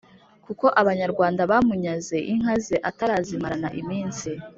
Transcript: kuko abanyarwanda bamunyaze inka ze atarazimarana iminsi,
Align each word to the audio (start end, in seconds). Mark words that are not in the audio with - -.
kuko 0.45 0.65
abanyarwanda 0.81 1.41
bamunyaze 1.51 2.17
inka 2.31 2.53
ze 2.65 2.75
atarazimarana 2.89 3.69
iminsi, 3.81 4.29